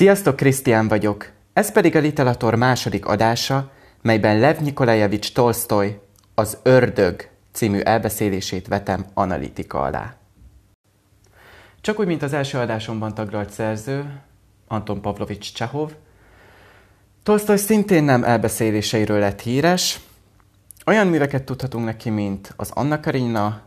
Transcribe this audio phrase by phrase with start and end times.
[0.00, 1.32] Sziasztok, Krisztián vagyok!
[1.52, 3.70] Ez pedig a Literator második adása,
[4.02, 5.98] melyben Lev Nikolajevics Tolstoy
[6.34, 10.14] az Ördög című elbeszélését vetem analitika alá.
[11.80, 14.20] Csak úgy, mint az első adásomban taglalt szerző,
[14.68, 15.92] Anton Pavlovics Csehov,
[17.22, 20.00] Tolstoy szintén nem elbeszéléseiről lett híres.
[20.86, 23.62] Olyan műveket tudhatunk neki, mint az Anna Karenina,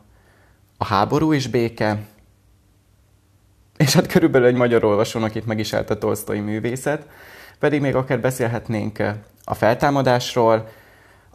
[0.78, 2.00] a Háború és béke,
[3.78, 7.08] és hát körülbelül egy magyar olvasónak itt meg is állt a Tolstoy művészet,
[7.60, 9.04] pedig még akár beszélhetnénk
[9.44, 10.70] a feltámadásról,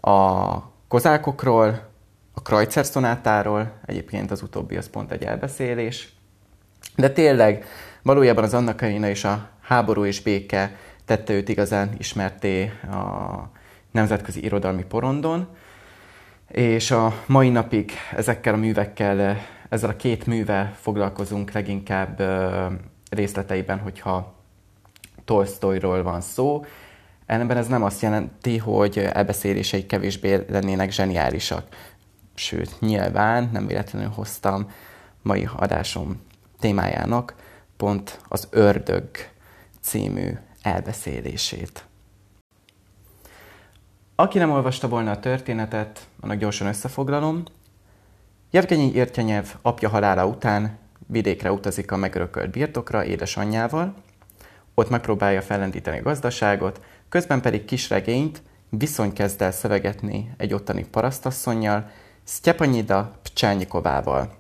[0.01, 0.59] a
[0.89, 1.89] kozákokról,
[2.35, 6.09] a Kreutzer szonátáról, egyébként az utóbbi az pont egy elbeszélés,
[6.97, 7.65] de tényleg
[8.03, 13.51] valójában az Anna Karina és a háború és béke tette őt igazán ismerté a
[13.91, 15.49] nemzetközi irodalmi porondon,
[16.49, 22.23] és a mai napig ezekkel a művekkel ezzel a két művel foglalkozunk leginkább
[23.11, 24.35] részleteiben, hogyha
[25.25, 26.65] Tolstoyról van szó.
[27.27, 31.67] Ellenben ez nem azt jelenti, hogy elbeszélései kevésbé lennének zseniálisak.
[32.35, 34.71] Sőt, nyilván nem véletlenül hoztam
[35.23, 36.23] mai adásom
[36.61, 37.35] témájának
[37.77, 39.09] pont az Ördög
[39.81, 41.85] című elbeszélését.
[44.15, 47.43] Aki nem olvasta volna a történetet, annak gyorsan összefoglalom.
[48.51, 53.95] Jevgenyi Értyenyev apja halála után vidékre utazik a megörökölt birtokra édesanyjával,
[54.75, 61.91] ott megpróbálja fellendíteni a gazdaságot, közben pedig kisregényt viszony kezd el szövegetni egy ottani parasztasszonynal,
[62.25, 64.39] Sztyepanyida Pcsányikovával.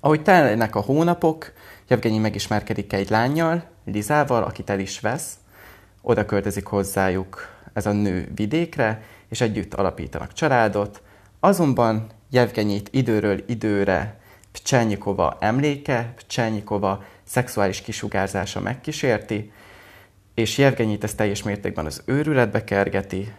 [0.00, 1.52] Ahogy telnek a hónapok,
[1.88, 5.38] Jevgenyi megismerkedik egy lányjal, Lizával, akit el is vesz,
[6.02, 11.02] oda költözik hozzájuk ez a nő vidékre, és együtt alapítanak családot,
[11.40, 14.20] azonban Jevgenyit időről időre
[14.52, 19.52] Pcsenyikova emléke, Pcsenyikova szexuális kisugárzása megkísérti,
[20.34, 23.32] és Jevgenyit ezt teljes mértékben az őrületbe kergeti,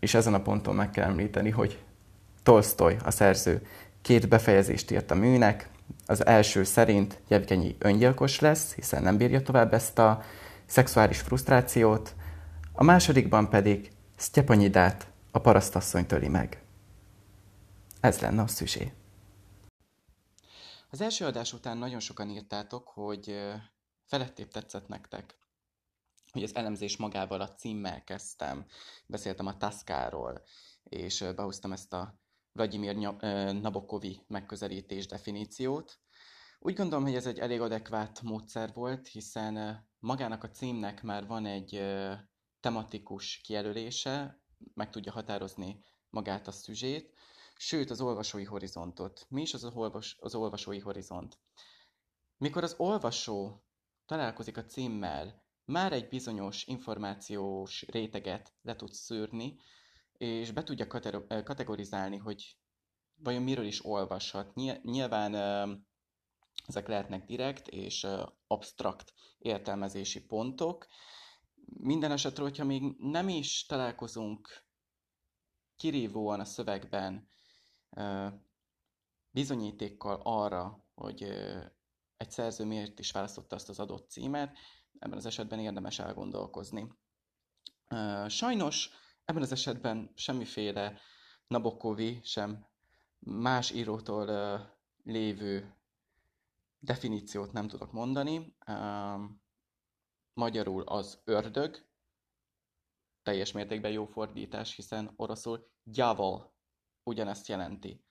[0.00, 1.78] és ezen a ponton meg kell említeni, hogy
[2.42, 3.66] Tolstoy, a szerző,
[4.02, 5.68] két befejezést írt a műnek.
[6.06, 10.22] Az első szerint Jevgenyi öngyilkos lesz, hiszen nem bírja tovább ezt a
[10.66, 12.14] szexuális frusztrációt,
[12.72, 16.63] a másodikban pedig Sztyepanyidát, a parasztasszony töli meg.
[18.04, 18.92] Ez lenne a szüzsé.
[20.90, 23.40] Az első adás után nagyon sokan írtátok, hogy
[24.04, 25.38] felettébb tetszett nektek,
[26.30, 28.66] hogy az elemzés magával a címmel kezdtem.
[29.06, 30.42] Beszéltem a Taszkáról,
[30.82, 32.18] és behoztam ezt a
[32.52, 32.96] Vladimir
[33.60, 35.98] Nabokovi megközelítés definíciót.
[36.58, 41.46] Úgy gondolom, hogy ez egy elég adekvát módszer volt, hiszen magának a címnek már van
[41.46, 41.82] egy
[42.60, 44.42] tematikus kijelölése,
[44.74, 47.12] meg tudja határozni magát a szüzsét,
[47.56, 49.26] sőt az olvasói horizontot.
[49.28, 51.38] Mi is az, olvas, az olvasói horizont?
[52.38, 53.64] Mikor az olvasó
[54.06, 59.58] találkozik a címmel, már egy bizonyos információs réteget le tud szűrni,
[60.12, 60.86] és be tudja
[61.44, 62.56] kategorizálni, hogy
[63.14, 64.54] vajon miről is olvashat.
[64.82, 65.34] Nyilván
[66.66, 68.06] ezek lehetnek direkt és
[68.46, 70.86] abstrakt értelmezési pontok.
[71.66, 74.64] Minden esetre, hogyha még nem is találkozunk
[75.76, 77.28] kirívóan a szövegben
[79.30, 81.22] bizonyítékkal arra, hogy
[82.16, 84.58] egy szerző miért is választotta azt az adott címet,
[84.98, 86.92] ebben az esetben érdemes elgondolkozni.
[88.26, 88.90] Sajnos
[89.24, 90.98] ebben az esetben semmiféle
[91.46, 92.66] Nabokovi, sem
[93.18, 94.26] más írótól
[95.04, 95.74] lévő
[96.78, 98.56] definíciót nem tudok mondani.
[100.34, 101.86] Magyarul az ördög,
[103.22, 106.53] teljes mértékben jó fordítás, hiszen oroszul gyavol
[107.04, 108.04] ugyanezt jelenti.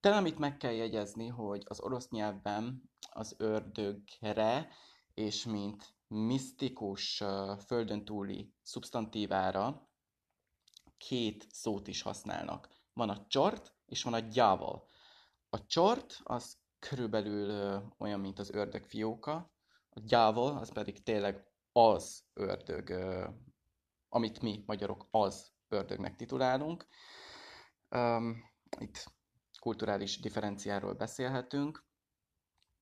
[0.00, 4.68] Talán amit meg kell jegyezni, hogy az orosz nyelvben az ördögre
[5.14, 7.22] és mint misztikus
[7.66, 9.88] földön túli szubstantívára
[10.96, 12.68] két szót is használnak.
[12.92, 14.88] Van a csort, és van a gyával.
[15.50, 19.52] A csort az körülbelül olyan, mint az ördög fióka,
[19.88, 22.90] a gyával az pedig tényleg az ördög,
[24.08, 26.86] amit mi magyarok az ördögnek titulálunk.
[27.94, 29.12] Um, itt
[29.60, 31.84] kulturális differenciáról beszélhetünk.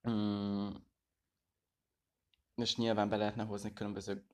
[0.02, 0.90] Um,
[2.54, 4.26] és nyilván be lehetne hozni különböző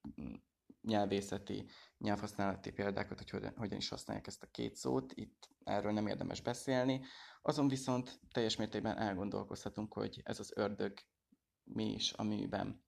[0.83, 5.13] nyelvészeti, nyelvhasználati példákat, hogy hogyan, hogyan is használják ezt a két szót.
[5.15, 7.05] Itt erről nem érdemes beszélni.
[7.43, 10.99] Azon viszont teljes mértékben elgondolkozhatunk, hogy ez az ördög
[11.65, 12.85] mi is a műben.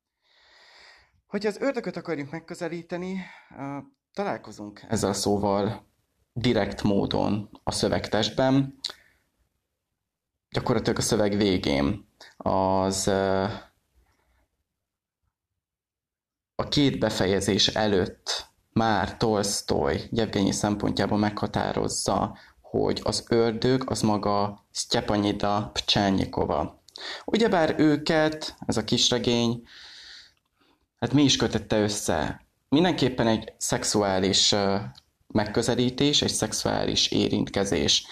[1.27, 3.21] Hogyha az ördögöt akarjuk megközelíteni,
[4.13, 5.90] találkozunk ezzel a szóval
[6.33, 8.79] direkt módon a szövegtestben,
[10.51, 13.11] gyakorlatilag a szöveg végén az
[16.71, 26.83] két befejezés előtt már Tolstoy Jevgenyi szempontjából meghatározza, hogy az ördög az maga Sztyepanyida Pcsányikova.
[27.25, 29.63] Ugyebár őket, ez a kisregény,
[31.01, 32.47] hát mi is kötette össze?
[32.69, 34.55] Mindenképpen egy szexuális
[35.33, 38.07] megközelítés, egy szexuális érintkezés.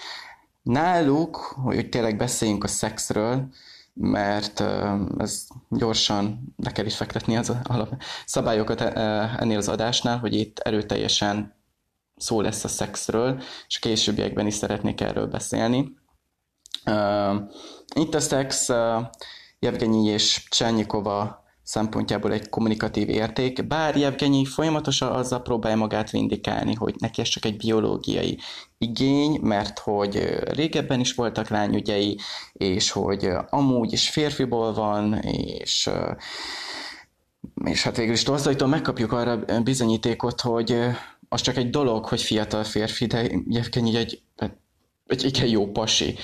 [0.61, 3.47] Náluk, hogy tényleg beszéljünk a szexről,
[3.93, 4.63] mert
[5.17, 11.57] ez gyorsan le kell is fektetni az alap szabályokat ennél az adásnál, hogy itt erőteljesen
[12.15, 15.97] szó lesz a szexről, és későbbiekben is szeretnék erről beszélni.
[17.95, 18.69] Itt a szex
[19.59, 26.95] Jevgenyi és Csányikova szempontjából egy kommunikatív érték, bár Jevgenyi folyamatosan azzal próbálja magát vindikálni, hogy
[26.97, 28.39] neki ez csak egy biológiai
[28.77, 32.19] igény, mert hogy régebben is voltak lányügyei,
[32.53, 35.89] és hogy amúgy is férfiból van, és
[37.65, 40.75] és hát végül is Tolstoytól megkapjuk arra bizonyítékot, hogy
[41.27, 44.21] az csak egy dolog, hogy fiatal férfi, de Jevgenyi egy,
[45.05, 46.15] egy igen jó pasi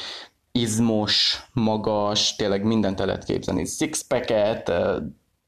[0.52, 3.66] izmos, magas, tényleg mindent el lehet képzelni.
[3.66, 4.72] Sixpacket,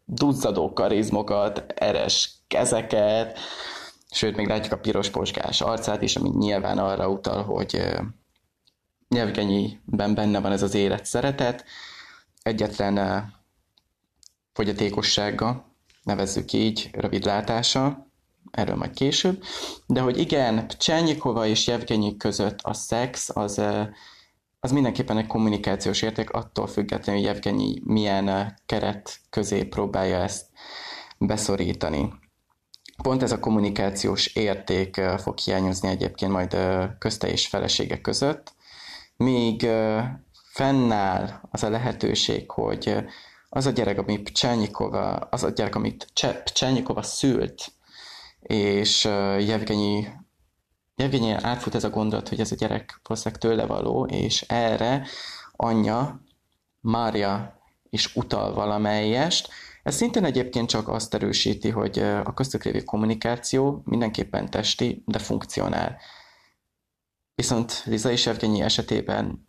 [0.10, 3.40] duzzadó karizmokat, eres kezeket,
[4.12, 7.82] sőt, még látjuk a piros poskás arcát is, ami nyilván arra utal, hogy
[9.10, 11.66] Nyelvgenyiben benne van ez az élet szeretet,
[12.42, 13.26] egyetlen
[14.54, 15.66] fogyatékossága,
[16.04, 18.08] nevezzük így, rövidlátása,
[18.52, 19.44] erről majd később,
[19.86, 23.62] de hogy igen, Csernyikova és Jevgenyi között a szex az
[24.60, 30.46] az mindenképpen egy kommunikációs érték, attól függetlenül, hogy Evgenyi milyen eh, keret közé próbálja ezt
[31.18, 32.14] beszorítani.
[33.04, 38.54] Pont ez a kommunikációs érték eh, fog hiányozni egyébként majd eh, közte és felesége között,
[39.18, 39.68] míg
[40.52, 42.96] fennáll az a lehetőség, hogy
[43.50, 46.08] az a gyerek, ami Pcsányikova, az a gyerek, amit
[46.44, 47.72] Pcsányikova szült,
[48.42, 49.04] és
[49.40, 50.08] Jevgenyi
[51.00, 55.08] Jevgenyén átfut ez a gondolat, hogy ez a gyerek valószínűleg tőle való, és erre
[55.52, 56.22] anyja,
[56.80, 59.50] Mária is utal valamelyest.
[59.84, 65.98] Ez szintén egyébként csak azt erősíti, hogy a köztük lévő kommunikáció mindenképpen testi, de funkcionál.
[67.36, 69.46] Viszont Liza és Evgenyi esetében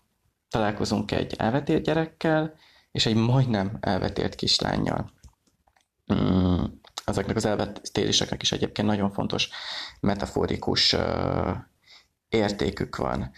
[0.48, 2.54] találkozunk egy elvetélt gyerekkel,
[2.90, 5.12] és egy majdnem elvetélt kislányjal.
[6.14, 6.64] Mm
[7.08, 9.48] ezeknek az elvetéléseknek is egyébként nagyon fontos
[10.00, 10.96] metaforikus
[12.28, 13.30] értékük van.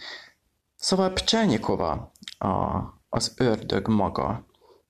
[0.75, 2.79] Szóval Pcsányikova a,
[3.09, 4.45] az ördög maga.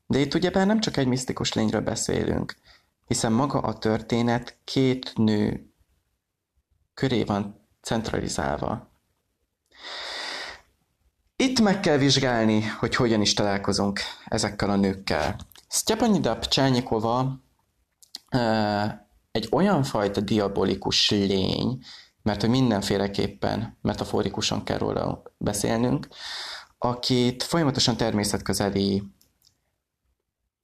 [0.06, 2.56] De itt ugyebár nem csak egy misztikus lényről beszélünk,
[3.06, 5.74] hiszen maga a történet két nő
[6.94, 8.92] köré van centralizálva.
[11.36, 15.36] Itt meg kell vizsgálni, hogy hogyan is találkozunk ezekkel a nőkkel.
[15.68, 17.40] Sztyepanyida Pcsányikova
[19.32, 21.84] egy olyan fajta diabolikus lény,
[22.22, 26.08] mert hogy mindenféleképpen metaforikusan kell róla beszélnünk,
[26.78, 29.04] akit folyamatosan természetközeli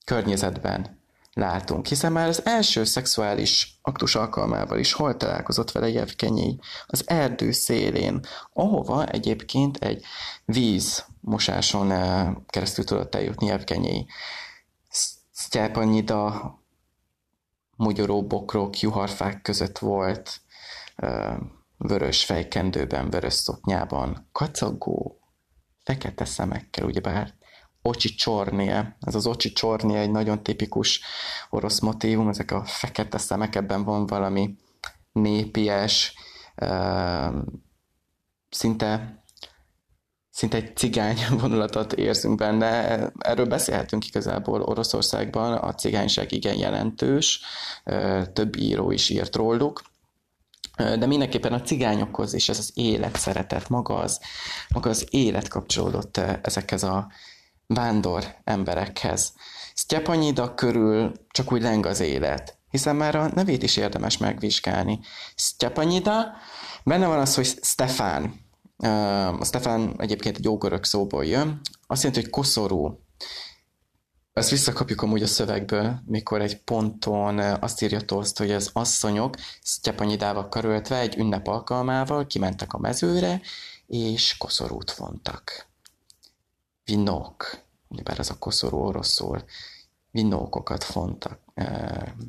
[0.05, 1.01] környezetben
[1.33, 6.57] látunk, hiszen már az első szexuális aktus alkalmával is hol találkozott vele Jevkenyi?
[6.85, 8.19] Az erdő szélén,
[8.53, 10.03] ahova egyébként egy
[10.45, 11.89] vízmosáson
[12.45, 14.05] keresztül tudott eljutni Jevkenyi.
[15.31, 16.55] Sztyápanyida
[17.77, 20.41] mogyoró bokrok, juharfák között volt,
[21.77, 25.19] vörös fejkendőben, vörös szoknyában, kacagó,
[25.83, 27.33] fekete szemekkel, ugyebár
[27.81, 31.01] Ocsi csornie, ez az Ocsi csornie egy nagyon tipikus
[31.49, 34.55] orosz motívum, ezek a fekete szemek, ebben van valami
[35.11, 36.13] népies,
[38.49, 39.23] szinte
[40.37, 42.99] szinte egy cigány vonulatot érzünk benne.
[43.19, 47.41] Erről beszélhetünk igazából Oroszországban, a cigányság igen jelentős,
[48.33, 49.81] több író is írt róluk,
[50.75, 54.19] de mindenképpen a cigányokhoz is ez az élet szeretet, maga az,
[54.69, 57.07] maga az élet kapcsolódott ezekhez a
[57.67, 59.33] vándor emberekhez.
[59.73, 64.99] Sztyepanyida körül csak úgy leng az élet, hiszen már a nevét is érdemes megvizsgálni.
[65.35, 66.25] Sztyepanyida,
[66.83, 68.45] benne van az, hogy Stefán,
[68.77, 72.99] a Stefan egyébként egy ógörög szóból jön, azt jelenti, hogy koszorú.
[74.33, 80.49] Ezt visszakapjuk amúgy a szövegből, mikor egy ponton azt írja Toszt, hogy az asszonyok Sztyepanyidával
[80.49, 83.41] karöltve egy ünnep alkalmával kimentek a mezőre,
[83.87, 85.67] és koszorút vontak.
[86.83, 87.59] Vinók,
[88.03, 89.43] bár az a koszorú oroszul,
[90.11, 91.39] vinókokat fontak.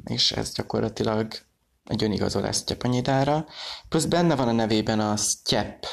[0.04, 1.32] És ez gyakorlatilag
[1.88, 3.47] egy önigazolás Sztyepanyidára,
[3.88, 5.87] plusz benne van a nevében a Sztyep,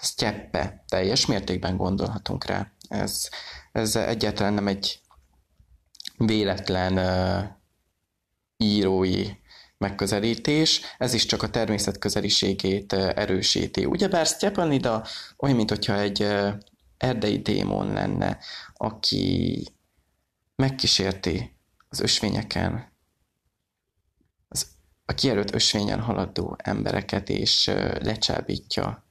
[0.00, 2.72] Sztyeppe, teljes mértékben gondolhatunk rá.
[2.88, 3.28] Ez,
[3.72, 5.00] ez egyáltalán nem egy
[6.16, 7.44] véletlen uh,
[8.56, 9.28] írói
[9.78, 13.84] megközelítés, ez is csak a természet közeliségét erősíti.
[13.84, 16.26] Ugyebár Stepanida olyan, mintha egy
[16.96, 18.38] erdei démon lenne,
[18.74, 19.64] aki
[20.56, 21.56] megkísérti
[21.88, 22.94] az ösvényeken,
[25.06, 27.66] a kijelölt ösvényen haladó embereket, és
[28.00, 29.04] lecsábítja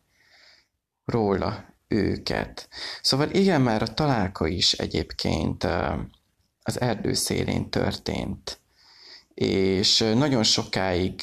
[1.05, 2.69] róla őket.
[3.01, 5.63] Szóval igen, már a találka is egyébként
[6.61, 8.59] az erdő szélén történt,
[9.33, 11.21] és nagyon sokáig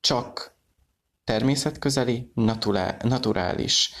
[0.00, 0.54] csak
[1.24, 2.32] természetközeli,
[3.02, 3.92] naturális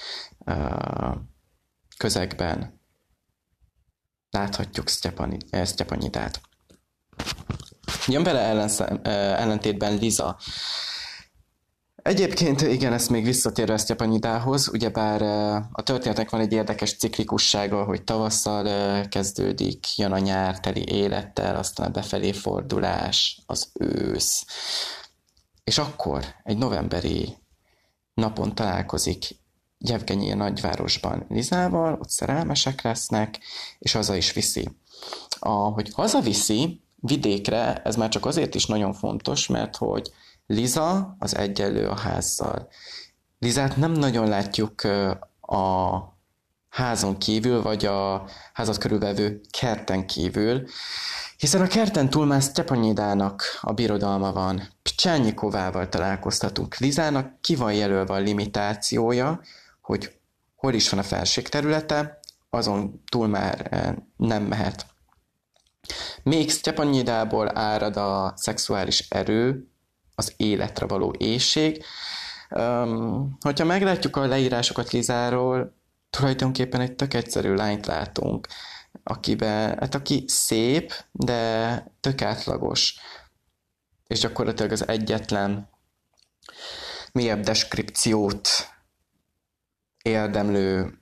[1.96, 2.80] közegben
[4.30, 6.40] láthatjuk Sztyepanidát.
[8.10, 8.68] Jön vele
[9.02, 10.36] ellentétben Liza,
[12.02, 15.22] Egyébként igen, ezt még visszatérve Sztyapanidához, ugyebár
[15.72, 21.86] a történetnek van egy érdekes ciklikussága, hogy tavasszal kezdődik, jön a nyár teli élettel, aztán
[21.86, 24.44] a befelé fordulás, az ősz.
[25.64, 27.36] És akkor egy novemberi
[28.14, 29.24] napon találkozik
[29.78, 33.38] Jevgenyi a nagyvárosban Lizával, ott szerelmesek lesznek,
[33.78, 34.68] és haza is viszi.
[35.38, 40.12] Ahogy hazaviszi vidékre, ez már csak azért is nagyon fontos, mert hogy
[40.46, 42.68] Liza az egyenlő a házzal.
[43.38, 44.82] Lizát nem nagyon látjuk
[45.40, 45.98] a
[46.68, 50.66] házon kívül, vagy a házat körülvevő kerten kívül,
[51.36, 54.68] hiszen a kerten túl már Stepanyidának a birodalma van.
[54.82, 56.76] Pcsányikovával találkoztatunk.
[56.76, 59.40] Lizának ki van jelölve a limitációja,
[59.80, 60.18] hogy
[60.56, 63.70] hol is van a felség területe, azon túl már
[64.16, 64.86] nem mehet.
[66.22, 69.68] Még Stepanyidából árad a szexuális erő,
[70.14, 71.84] az életre való éjség.
[72.50, 75.74] Um, hogyha meglátjuk a leírásokat Lizáról,
[76.10, 78.46] tulajdonképpen egy tök egyszerű lányt látunk,
[79.02, 82.96] akiben, hát aki szép, de tök átlagos,
[84.06, 85.68] és gyakorlatilag az egyetlen
[87.12, 88.48] mélyebb deskripciót
[90.02, 91.00] érdemlő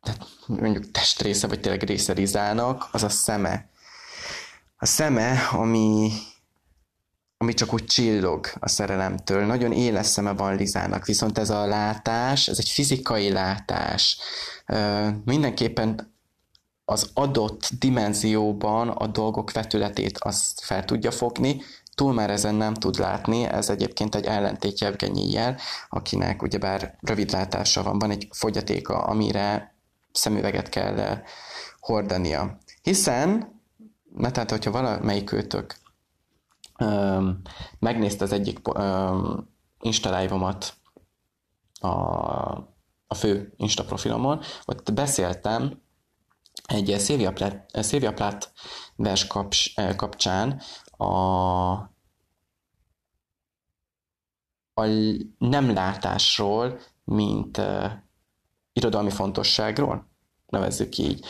[0.00, 3.69] tehát mondjuk testrésze, vagy tényleg része Lizának, az a szeme.
[4.82, 6.10] A szeme, ami
[7.38, 9.44] ami csak úgy csillog a szerelemtől.
[9.44, 14.18] Nagyon éles szeme van Lizának, viszont ez a látás, ez egy fizikai látás.
[15.24, 16.14] Mindenképpen
[16.84, 21.62] az adott dimenzióban a dolgok vetületét azt fel tudja fogni,
[21.94, 25.56] túl már ezen nem tud látni, ez egyébként egy ellentét Evgenyijel,
[25.88, 29.74] akinek ugyebár rövidlátása van, van egy fogyatéka, amire
[30.12, 31.22] szemüveget kell
[31.80, 32.58] hordania.
[32.82, 33.59] Hiszen,
[34.20, 35.76] mert tehát, hogyha valamelyik őtök
[37.78, 38.58] megnézte az egyik
[39.80, 40.74] Insta live-omat
[41.80, 41.88] a,
[43.06, 45.82] a fő Insta profilomon, ott beszéltem
[46.66, 48.48] egy Szilvia Plath
[48.96, 50.60] vers kaps, kapcsán
[50.90, 51.04] a,
[54.74, 54.86] a
[55.38, 57.92] nem látásról, mint uh,
[58.72, 60.09] irodalmi fontosságról
[60.50, 61.24] nevezzük így.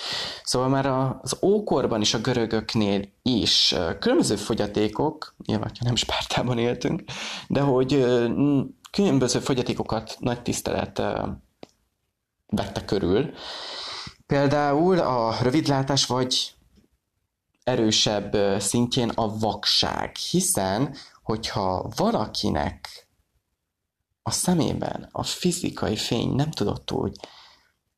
[0.44, 0.86] Szóval már
[1.22, 7.02] az ókorban is a görögöknél is különböző fogyatékok, nyilván nem Spártában éltünk,
[7.48, 8.06] de hogy
[8.90, 11.02] különböző fogyatékokat nagy tisztelet
[12.46, 13.30] vette körül.
[14.26, 16.54] Például a rövidlátás vagy
[17.64, 23.08] erősebb szintjén a vakság, hiszen hogyha valakinek
[24.22, 27.16] a szemében a fizikai fény nem tudott úgy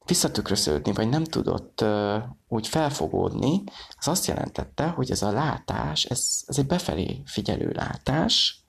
[0.05, 3.63] visszatükröződni, vagy nem tudott uh, úgy felfogódni,
[3.99, 8.63] az azt jelentette, hogy ez a látás, ez, ez egy befelé figyelő látás,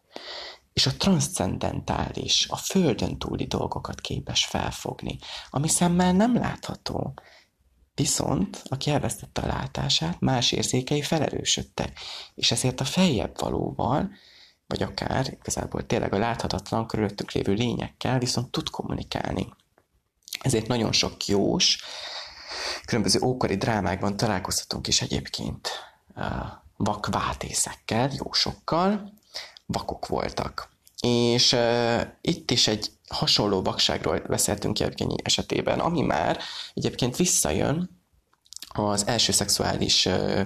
[0.74, 5.18] és a transzcendentális, a földön túli dolgokat képes felfogni,
[5.50, 7.14] ami szemmel nem látható.
[7.96, 12.00] Viszont, aki elvesztette a látását, más érzékei felerősödtek,
[12.36, 14.12] és ezért a feljebb valóval,
[14.68, 19.54] vagy akár igazából tényleg a láthatatlan körülöttük lévő lényekkel viszont tud kommunikálni.
[20.42, 21.84] Ezért nagyon sok jós,
[22.86, 25.70] különböző ókori drámákban találkozhatunk is egyébként
[26.78, 29.14] vakvátészekkel, jósokkal,
[29.66, 30.72] vakok voltak.
[31.02, 36.40] És uh, itt is egy hasonló vakságról beszéltünk Evgenyi esetében, ami már
[36.74, 38.02] egyébként visszajön
[38.74, 40.42] az első szexuális uh,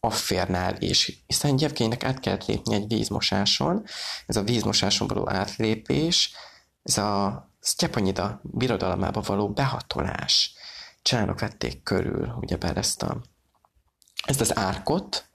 [0.00, 3.84] afférnál is, hiszen Evgenynek át kellett lépni egy vízmosáson,
[4.26, 6.34] ez a vízmosáson való átlépés,
[6.82, 10.54] ez a Sztyepanyida birodalmába való behatolás.
[11.02, 13.20] Csalánok vették körül, ugyebár ezt, a,
[14.26, 15.26] ezt az árkot,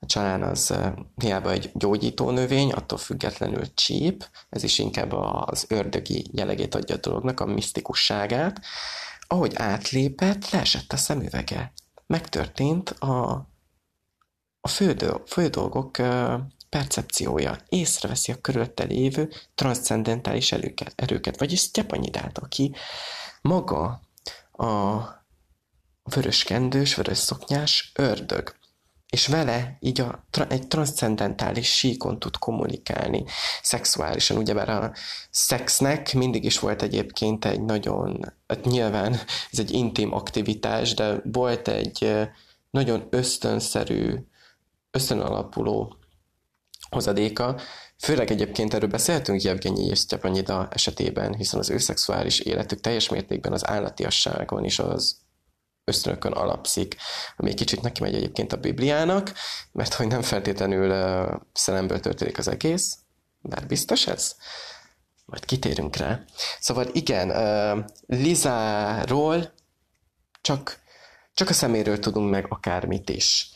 [0.00, 0.74] a csalán az
[1.16, 6.98] hiába egy gyógyító növény, attól függetlenül csíp, ez is inkább az ördögi jellegét adja a
[6.98, 8.60] dolognak, a misztikusságát.
[9.26, 11.72] Ahogy átlépett, leesett a szemüvege.
[12.06, 13.46] Megtörtént a,
[14.60, 14.96] a fő,
[15.26, 15.98] fő dolgok
[16.68, 22.74] percepciója, észreveszi a körülötte lévő transzcendentális erőket, erőket vagyis Sztyepanyidát, aki
[23.40, 24.00] maga
[24.52, 24.98] a
[26.02, 28.56] vörös kendős, vörös szoknyás ördög
[29.10, 33.24] és vele így a, egy transzcendentális síkon tud kommunikálni
[33.62, 34.36] szexuálisan.
[34.36, 34.92] Ugyebár a
[35.30, 39.12] szexnek mindig is volt egyébként egy nagyon, hát nyilván
[39.50, 42.18] ez egy intim aktivitás, de volt egy
[42.70, 44.14] nagyon ösztönszerű,
[44.90, 45.96] ösztön alapuló
[46.90, 47.60] hozadéka,
[47.98, 53.52] Főleg egyébként erről beszéltünk Jevgenyi és Sztyapanyida esetében, hiszen az ő szexuális életük teljes mértékben
[53.52, 55.16] az állatiasságon is az
[55.84, 56.96] ösztönökön alapszik,
[57.36, 59.32] ami egy kicsit neki megy egyébként a Bibliának,
[59.72, 62.98] mert hogy nem feltétlenül uh, szelemből történik az egész,
[63.40, 64.36] bár biztos ez?
[65.24, 66.20] Majd kitérünk rá.
[66.60, 69.52] Szóval igen, uh, Lizáról
[70.40, 70.78] csak,
[71.34, 73.50] csak a szeméről tudunk meg akármit is.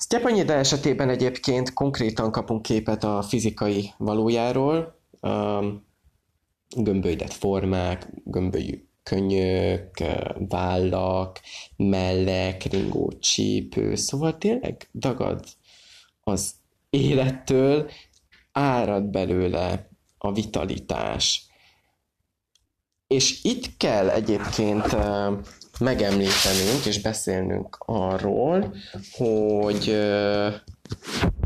[0.00, 5.86] Sztyepanyida esetében egyébként konkrétan kapunk képet a fizikai valójáról, um,
[6.76, 9.90] gömbölydett formák, gömbölyű könyök,
[10.48, 11.40] vállak,
[11.76, 15.44] mellek, ringó csípő, szóval tényleg dagad
[16.20, 16.54] az
[16.90, 17.90] élettől,
[18.52, 19.88] árad belőle
[20.18, 21.46] a vitalitás.
[23.06, 24.96] És itt kell egyébként
[25.80, 28.74] megemlítenünk és beszélnünk arról,
[29.12, 29.90] hogy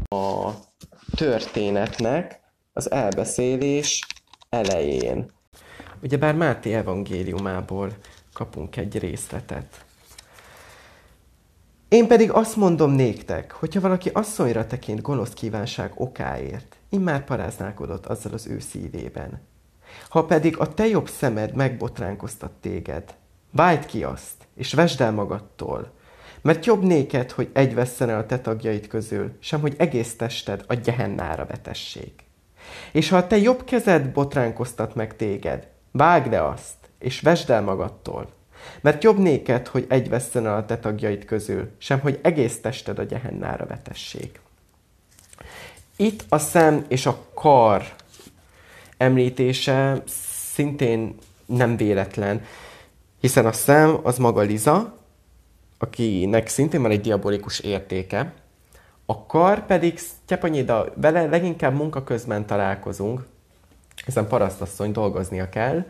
[0.08, 0.50] a
[1.16, 2.40] történetnek
[2.72, 4.06] az elbeszélés
[4.48, 5.32] elején
[6.04, 7.92] Ugyebár Máté evangéliumából
[8.32, 9.84] kapunk egy részletet.
[11.88, 18.32] Én pedig azt mondom néktek, hogyha valaki asszonyra tekint gonosz kívánság okáért, immár paráználkodott azzal
[18.32, 19.40] az ő szívében.
[20.08, 23.14] Ha pedig a te jobb szemed megbotránkoztat téged,
[23.54, 25.92] vágyd ki azt, és vesd el magadtól,
[26.42, 30.64] mert jobb néked, hogy egy vesszen el a te tagjait közül, sem hogy egész tested
[30.66, 32.24] a gyehennára vetessék.
[32.92, 37.62] És ha a te jobb kezed botránkoztat meg téged, Vágd le azt, és vesd el
[37.62, 38.32] magadtól.
[38.80, 42.98] Mert jobb néked, hogy egy vesszen el a te tagjait közül, sem hogy egész tested
[42.98, 44.40] a gyehennára vetessék.
[45.96, 47.94] Itt a szem és a kar
[48.96, 50.02] említése
[50.52, 51.14] szintén
[51.46, 52.44] nem véletlen,
[53.24, 54.98] hiszen a szem az maga Liza,
[55.78, 58.32] akinek szintén van egy diabolikus értéke,
[59.06, 63.26] a kar pedig Sztyepanyida, vele leginkább munka közben találkozunk,
[64.04, 65.84] hiszen parasztasszony dolgoznia kell.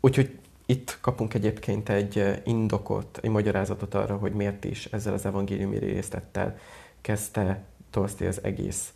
[0.00, 5.78] Úgyhogy itt kapunk egyébként egy indokot, egy magyarázatot arra, hogy miért is ezzel az evangéliumi
[5.78, 6.58] részlettel
[7.00, 8.92] kezdte Tolszti az egész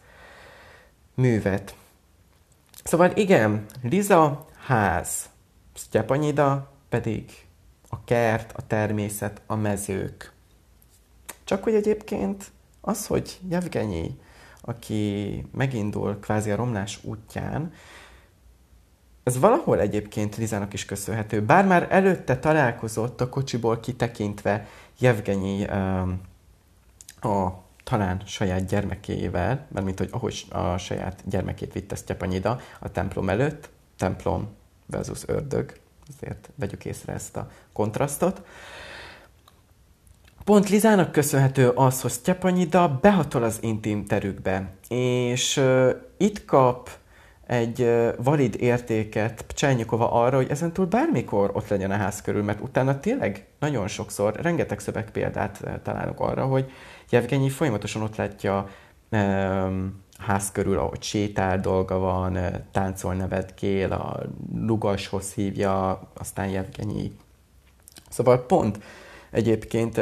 [1.14, 1.74] művet.
[2.84, 5.30] Szóval igen, Liza ház,
[5.74, 7.46] Sztyepanyida pedig
[7.88, 10.32] a kert, a természet, a mezők.
[11.44, 14.18] Csak hogy egyébként az, hogy Jevgenyi
[14.60, 17.72] aki megindul kvázi a romlás útján,
[19.22, 21.42] ez valahol egyébként Lizának is köszönhető.
[21.42, 24.66] Bár már előtte találkozott a kocsiból kitekintve
[24.98, 25.64] Jevgenyi
[27.20, 33.28] a talán saját gyermekével, mert mint hogy ahogy a saját gyermekét vitte Sztyepanyida a templom
[33.28, 34.58] előtt, templom
[34.90, 35.72] versus ördög,
[36.16, 38.42] azért vegyük észre ezt a kontrasztot.
[40.44, 46.90] Pont Lizának köszönhető az, hogy Sztyepanyida behatol az intim terükbe, és uh, itt kap
[47.46, 52.60] egy uh, valid értéket Pcsányikova arra, hogy ezentúl bármikor ott legyen a ház körül, mert
[52.60, 56.70] utána tényleg nagyon sokszor, rengeteg szövegpéldát uh, találunk arra, hogy
[57.10, 58.68] Jevgenyi folyamatosan ott látja
[59.10, 62.38] um, ház körül, ahogy sétál, dolga van,
[62.72, 64.20] táncol, nevetkél, a
[64.54, 67.12] lugashoz hívja, aztán Jevgenyi.
[68.08, 68.78] Szóval pont
[69.30, 70.00] Egyébként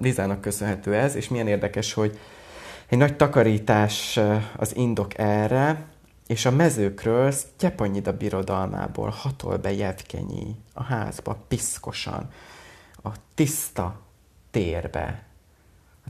[0.00, 2.18] Lizának köszönhető ez, és milyen érdekes, hogy
[2.86, 4.20] egy nagy takarítás
[4.56, 5.84] az indok erre,
[6.26, 12.30] és a mezőkről Sztyepanyida birodalmából hatol be Jevkenyi a házba piszkosan,
[13.02, 14.00] a tiszta
[14.50, 15.22] térbe,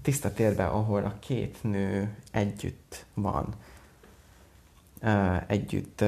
[0.01, 3.55] a tiszta térbe, ahol a két nő együtt van,
[5.47, 6.05] együtt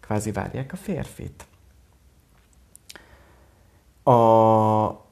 [0.00, 1.46] kvázi várják a férfit.
[4.02, 5.04] A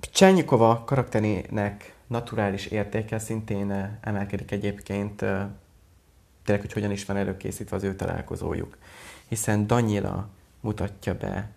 [0.00, 5.18] Csernyikova karakterének naturális értéke szintén emelkedik egyébként,
[6.44, 8.78] tényleg, hogy hogyan is van előkészítve az ő találkozójuk.
[9.28, 10.28] Hiszen Danyila
[10.60, 11.50] mutatja be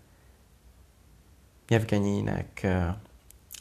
[1.68, 2.68] Jevgenyinek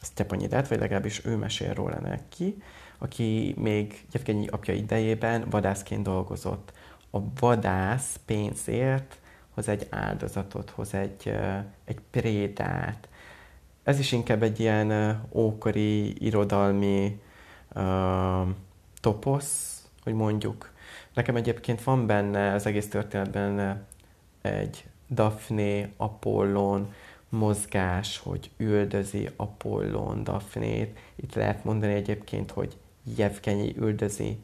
[0.01, 2.63] Sztyepanyidát, vagy legalábbis ő mesél róla neki,
[2.99, 6.73] aki még Jevgenyi apja idejében vadászként dolgozott.
[7.11, 9.19] A vadász pénzért
[9.55, 11.35] hoz egy áldozatot, hoz egy,
[11.85, 13.09] egy prédát,
[13.83, 17.21] ez is inkább egy ilyen ókori irodalmi
[17.75, 18.49] uh,
[19.01, 20.73] toposz, hogy mondjuk.
[21.15, 23.87] Nekem egyébként van benne az egész történetben
[24.43, 26.93] egy Daphne, Apollon,
[27.31, 30.99] mozgás, hogy üldözi Apollon Daphne-t.
[31.17, 32.77] Itt lehet mondani egyébként, hogy
[33.17, 34.39] Jevgenyi üldözi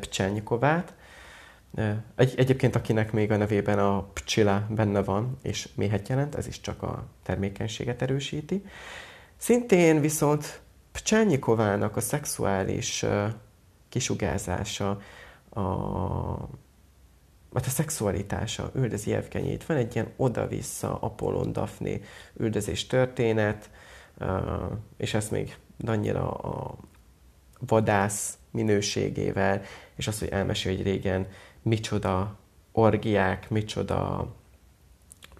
[0.00, 0.94] Pcsenyikovát.
[2.14, 6.60] Egy, egyébként akinek még a nevében a Pcsila benne van, és méhet jelent, ez is
[6.60, 8.64] csak a termékenységet erősíti.
[9.36, 10.60] Szintén viszont
[10.92, 13.04] Pcsányikovának a szexuális
[13.88, 15.00] kisugárzása,
[15.48, 15.60] a,
[17.54, 19.66] hát a szexualitása üldözi Evgenyét.
[19.66, 21.98] Van egy ilyen oda-vissza Apollon Daphne
[22.36, 23.70] üldözés történet,
[24.96, 26.76] és ezt még annyira a
[27.58, 29.62] vadász minőségével,
[29.96, 31.26] és az, hogy elmesél, hogy régen
[31.62, 32.38] micsoda
[32.72, 34.32] orgiák, micsoda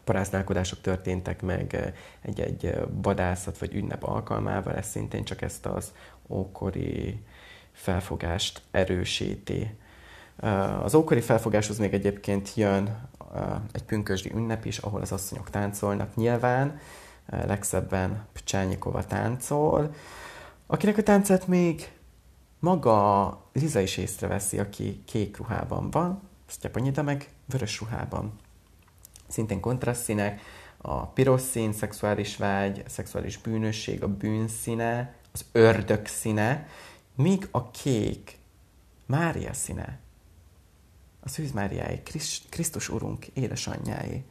[0.04, 5.92] paráználkodások történtek meg egy-egy vadászat vagy ünnep alkalmával, ez szintén csak ezt az
[6.28, 7.20] ókori
[7.72, 9.70] felfogást erősíti.
[10.82, 13.08] Az ókori felfogáshoz még egyébként jön
[13.72, 16.78] egy pünkösdi ünnep is, ahol az asszonyok táncolnak nyilván,
[17.26, 19.94] legszebben Pcsányikova táncol,
[20.66, 21.92] akinek a táncát még
[22.58, 28.32] maga Liza is észreveszi, aki kék ruhában van, Sztyepanyida meg vörös ruhában.
[29.28, 30.40] Szintén kontrasztszínek,
[30.76, 36.68] a piros szín, szexuális vágy, szexuális bűnösség, a bűnszíne, az ördög színe,
[37.14, 38.38] míg a kék
[39.06, 39.98] Mária színe,
[41.24, 42.02] a Szűz Máriáé,
[42.48, 44.24] Krisztus Urunk édesanyjáé.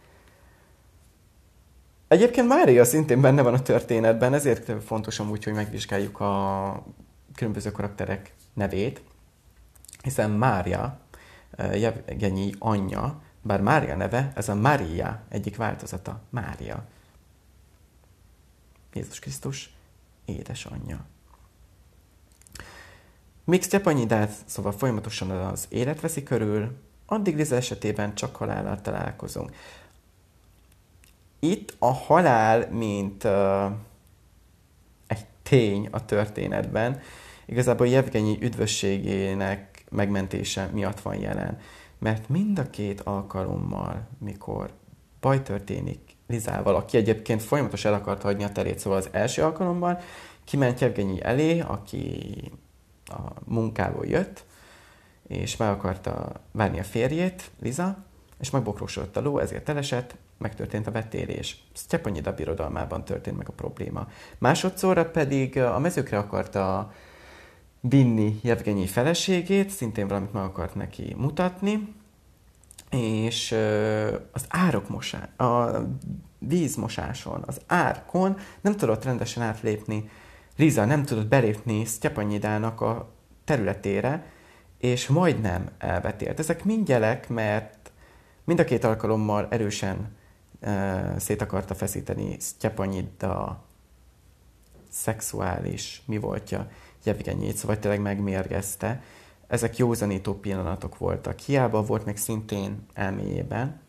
[2.07, 6.85] Egyébként Mária szintén benne van a történetben, ezért fontos amúgy, hogy megvizsgáljuk a
[7.35, 9.01] különböző karakterek nevét,
[10.03, 10.99] hiszen Mária,
[11.51, 16.85] eh, Jevgenyi anyja, bár Mária neve, ez a Mária egyik változata, Mária.
[18.93, 19.73] Jézus Krisztus
[20.25, 21.05] édesanyja.
[23.45, 26.71] Míg Sztyepanyidát szóval folyamatosan az élet veszi körül,
[27.05, 29.55] addig Liza esetében csak halállal találkozunk.
[31.39, 33.65] Itt a halál, mint uh,
[35.07, 36.99] egy tény a történetben,
[37.45, 41.59] igazából Jevgenyi üdvösségének megmentése miatt van jelen.
[41.99, 44.71] Mert mind a két alkalommal, mikor
[45.19, 49.99] baj történik Lizával, aki egyébként folyamatosan el akart hagyni a terét, szóval az első alkalommal
[50.43, 52.33] kiment Jevgenyi elé, aki
[53.13, 54.43] a munkából jött,
[55.27, 57.97] és meg akarta várni a férjét, Liza,
[58.39, 61.63] és megbokrosodott a ló, ezért elesett, megtörtént a vetérés.
[61.73, 64.07] Sztyepanyida birodalmában történt meg a probléma.
[64.37, 66.93] Másodszorra pedig a mezőkre akarta
[67.79, 71.93] vinni Jevgenyi feleségét, szintén valamit meg akart neki mutatni,
[72.89, 73.51] és
[74.31, 75.81] az árok mosá, a
[76.39, 80.09] vízmosáson, az árkon nem tudott rendesen átlépni.
[80.55, 83.11] Liza nem tudott belépni Sztyepanyidának a
[83.43, 84.25] területére,
[84.77, 86.39] és majdnem elvetélt.
[86.39, 87.91] Ezek mind jelek, mert
[88.43, 90.15] mind a két alkalommal erősen
[90.61, 93.63] uh, szét akarta feszíteni Sztyepanyida
[94.89, 96.67] szexuális mi voltja
[97.03, 99.01] Jevgenyét, szóval tényleg megmérgezte.
[99.47, 101.39] Ezek józanító pillanatok voltak.
[101.39, 103.81] Hiába volt meg szintén elméjében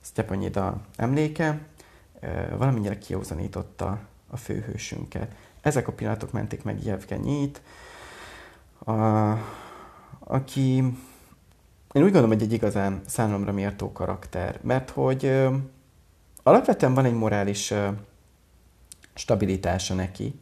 [0.00, 1.60] Sztepanyida emléke,
[2.56, 3.98] valamennyire kijózanította
[4.30, 5.34] a főhősünket.
[5.60, 7.60] Ezek a pillanatok menték meg Jevgenyit,
[8.84, 9.30] a,
[10.18, 10.76] aki
[11.92, 15.54] én úgy gondolom, hogy egy igazán számomra méltó karakter, mert hogy ö,
[16.42, 17.88] alapvetően van egy morális ö,
[19.14, 20.40] stabilitása neki,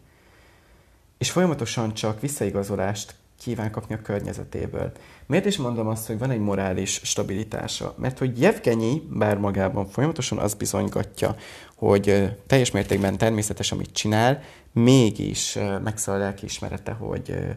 [1.18, 4.92] és folyamatosan csak visszaigazolást kíván kapni a környezetéből.
[5.26, 7.94] Miért is mondom azt, hogy van egy morális stabilitása?
[7.98, 11.36] Mert hogy Jevgenyi bár magában folyamatosan azt bizonygatja,
[11.74, 17.56] hogy teljes mértékben természetes, amit csinál, mégis megszól a lelkiismerete, hogy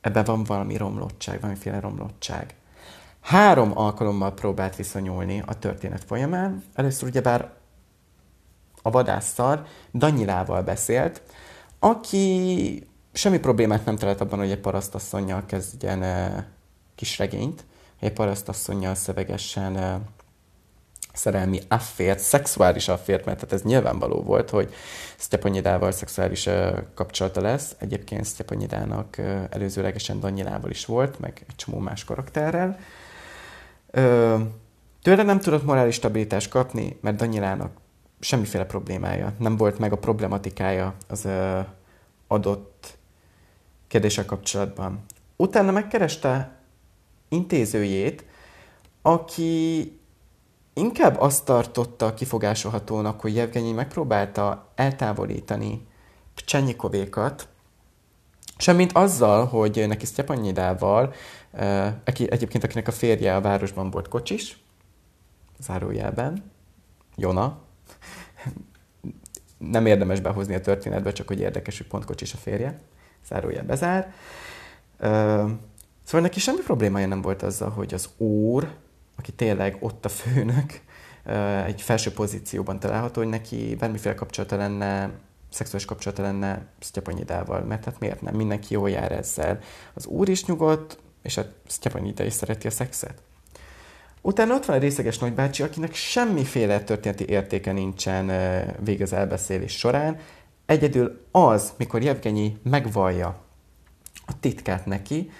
[0.00, 2.54] ebben van valami romlottság, valamiféle romlottság.
[3.20, 6.64] Három alkalommal próbált viszonyulni a történet folyamán.
[6.74, 7.52] Először ugyebár
[8.82, 11.22] a vadásszal, Danyilával beszélt,
[11.78, 16.44] aki semmi problémát nem talált abban, hogy egy parasztasszonynal kezdjen uh,
[16.94, 17.64] kis regényt,
[18.00, 19.94] egy parasztasszonynal szövegesen uh,
[21.12, 24.74] szerelmi affért, szexuális affért, mert tehát ez nyilvánvaló volt, hogy
[25.16, 27.76] Sztyepanyidával szexuális uh, kapcsolata lesz.
[27.78, 32.78] Egyébként Sztyepanyidának uh, előzőlegesen Danyilával is volt, meg egy csomó más karakterrel.
[33.92, 34.40] Uh,
[35.02, 37.70] tőle nem tudott morális stabilitást kapni, mert Danyilának
[38.20, 41.66] semmiféle problémája, nem volt meg a problematikája az uh,
[42.26, 42.96] adott
[43.94, 45.04] kérdéssel kapcsolatban.
[45.36, 46.56] Utána megkereste
[47.28, 48.24] intézőjét,
[49.02, 49.92] aki
[50.72, 55.86] inkább azt tartotta kifogásolhatónak, hogy Jevgenyi megpróbálta eltávolítani
[56.34, 57.48] Pcsenyikovékat
[58.56, 61.14] Semmint azzal, hogy neki Sztyepanyidával,
[62.04, 64.58] egyébként akinek a férje a városban volt kocsis,
[65.58, 66.50] zárójelben,
[67.16, 67.58] Jona,
[69.58, 72.80] nem érdemes behozni a történetbe, csak hogy érdekes, hogy pont kocsis a férje,
[73.28, 74.12] zárójel bezár.
[76.04, 78.70] Szóval neki semmi problémája nem volt azzal, hogy az úr,
[79.16, 80.80] aki tényleg ott a főnök,
[81.66, 85.10] egy felső pozícióban található, hogy neki bármiféle kapcsolata lenne,
[85.50, 88.34] szexuális kapcsolata lenne Sztyapanyidával, mert hát miért nem?
[88.34, 89.58] Mindenki jól jár ezzel.
[89.94, 93.22] Az úr is nyugodt, és a Sztyapanyida is szereti a szexet.
[94.20, 98.30] Utána ott van a részeges nagybácsi, akinek semmiféle történeti értéke nincsen
[98.84, 100.18] végez elbeszélés során.
[100.66, 103.42] Egyedül az, mikor Jevgenyi megvallja
[104.26, 105.30] a titkát neki,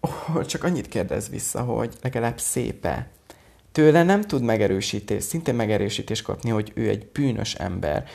[0.00, 3.10] oh, csak annyit kérdez vissza, hogy legalább szépe.
[3.72, 8.08] Tőle nem tud megerősítés, szintén megerősítés kapni, hogy ő egy bűnös ember.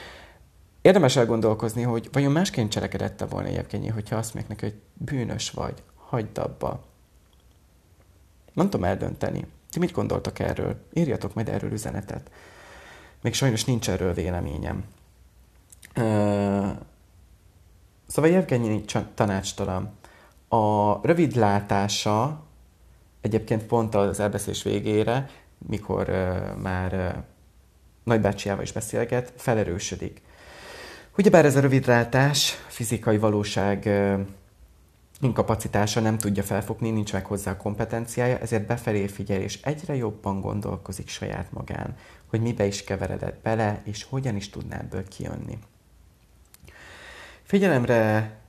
[0.82, 5.84] Érdemes elgondolkozni, hogy vajon másként cselekedette volna Jevgenyi, hogyha azt mondják neki, hogy bűnös vagy,
[5.96, 6.84] hagyd abba.
[8.54, 9.46] Nem tudom eldönteni.
[9.70, 10.86] Ti mit gondoltok erről?
[10.94, 12.32] Írjatok majd erről üzenetet.
[13.22, 14.84] Még sajnos nincs erről véleményem.
[18.08, 19.92] Szóval Jevgenyi tanácstalan.
[20.48, 22.44] A rövid látása
[23.22, 25.30] egyébként pont az elbeszélés végére,
[25.68, 26.08] mikor
[26.62, 27.24] már
[28.04, 30.22] nagybácsiával is beszélget, felerősödik.
[31.18, 33.90] Ugyebár ez a rövidlátás, fizikai valóság
[35.22, 40.42] inkapacitása nem tudja felfogni, nincs meg hozzá a kompetenciája, ezért befelé figyel, és egyre jobban
[40.42, 45.58] gondolkozik saját magán, hogy mibe is keveredett bele, és hogyan is tudná ebből kijönni.
[47.54, 48.40] Figyelemre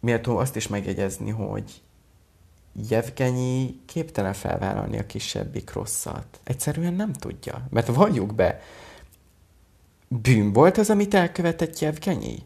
[0.00, 1.82] méltó azt is megjegyezni, hogy
[2.88, 6.40] Jevgenyi képtelen felvállalni a kisebbik rosszat.
[6.44, 7.66] Egyszerűen nem tudja.
[7.70, 8.60] Mert valljuk be,
[10.08, 12.42] bűn volt az, amit elkövetett Jevgenyi?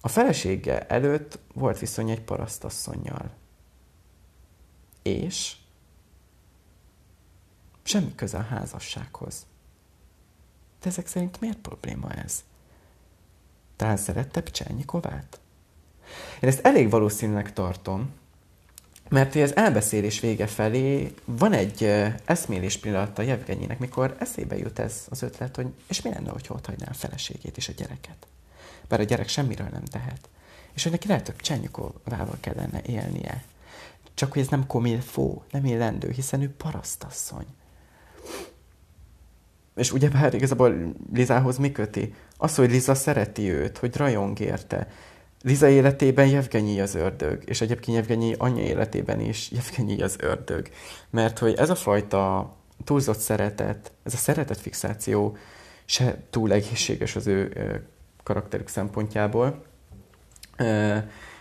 [0.00, 3.30] A felesége előtt volt viszony egy parasztasszonynal.
[5.02, 5.56] És
[7.82, 9.46] semmi köze a házassághoz.
[10.80, 12.44] De ezek szerint miért probléma ez?
[13.78, 15.40] Talán szerette Pcsányikovát?
[16.40, 18.10] Én ezt elég valószínűleg tartom,
[19.08, 21.82] mert hogy az elbeszélés vége felé van egy
[22.24, 26.66] eszmélés pillanata Jevgenyinek, mikor eszébe jut ez az ötlet, hogy és mi lenne, hogyha ott
[26.66, 28.26] hagyná a feleségét és a gyereket
[28.88, 30.28] bár a gyerek semmiről nem tehet.
[30.72, 33.44] És hogy neki lehet, hogy Csenyukovával kellene élnie.
[34.14, 37.46] Csak hogy ez nem komilfó, nem élendő, hiszen ő parasztasszony.
[39.78, 42.14] És ugyebár igazából Lizához mi köti?
[42.36, 44.88] Az, hogy Liza szereti őt, hogy rajong érte.
[45.42, 50.68] Liza életében Jevgenyi az ördög, és egyébként Jevgenyi anyja életében is Jevgenyi az ördög.
[51.10, 55.36] Mert hogy ez a fajta túlzott szeretet, ez a szeretetfixáció
[55.84, 57.52] se túl egészséges az ő
[58.22, 59.62] karakterük szempontjából.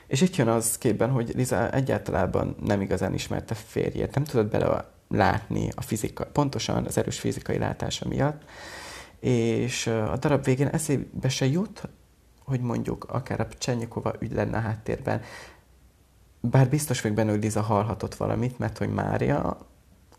[0.08, 4.96] És itt jön az képben, hogy Liza egyáltalán nem igazán ismerte férjét, nem tudott bele
[5.10, 8.42] látni a fizika, pontosan az erős fizikai látása miatt,
[9.20, 11.82] és a darab végén eszébe se jut,
[12.44, 15.22] hogy mondjuk akár a Csernyikova ügy lenne a háttérben,
[16.40, 19.68] bár biztos vagyok benne, hogy Liza hallhatott valamit, mert hogy Mária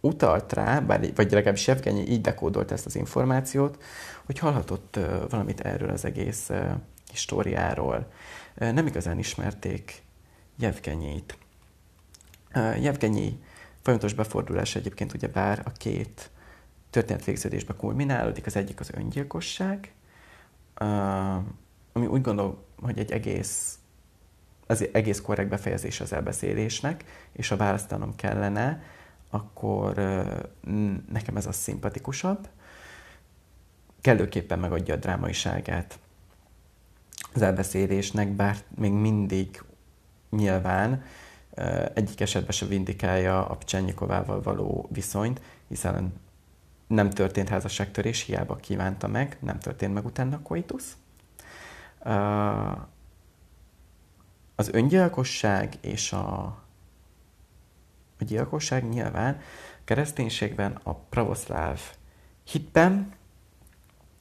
[0.00, 3.82] utalt rá, bár, vagy legalábbis Evgenyi így dekódolt ezt az információt,
[4.26, 4.98] hogy hallhatott
[5.28, 6.50] valamit erről az egész
[7.10, 8.12] históriáról.
[8.54, 10.02] Nem igazán ismerték
[10.56, 11.38] Jevgenyit.
[12.80, 13.42] Jevgenyi
[13.88, 16.30] folyamatos befordulás egyébként ugye bár a két
[16.90, 19.92] történetvégződésbe kulminálódik, az egyik az öngyilkosság,
[21.92, 23.78] ami úgy gondolom, hogy egy egész,
[24.66, 28.82] az egész korrekt befejezés az elbeszélésnek, és ha választanom kellene,
[29.30, 29.94] akkor
[31.12, 32.48] nekem ez a szimpatikusabb.
[34.00, 35.98] Kellőképpen megadja a drámaiságát
[37.34, 39.62] az elbeszélésnek, bár még mindig
[40.30, 41.02] nyilván
[41.94, 46.12] egyik esetben se vindikálja a Pcsenyikovával való viszonyt, hiszen
[46.86, 50.96] nem történt házasságtörés, hiába kívánta meg, nem történt meg utána koitusz.
[54.54, 56.58] Az öngyilkosság és a
[58.20, 59.40] a gyilkosság nyilván
[59.84, 61.80] kereszténységben a pravoszláv
[62.44, 63.12] hitben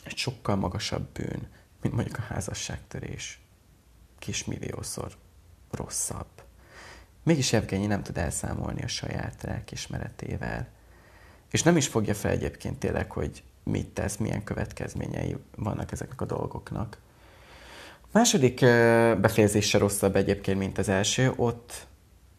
[0.03, 1.47] egy sokkal magasabb bűn,
[1.81, 3.39] mint mondjuk a házasságtörés.
[4.19, 5.15] Kismilliószor
[5.71, 6.46] rosszabb.
[7.27, 10.67] Mégis Evgenyi nem tud elszámolni a saját lelkismeretével.
[11.51, 16.25] És nem is fogja fel egyébként tényleg, hogy mit tesz, milyen következményei vannak ezeknek a
[16.25, 16.97] dolgoknak.
[18.01, 18.59] A második
[19.21, 21.33] befejezés se rosszabb egyébként, mint az első.
[21.35, 21.87] Ott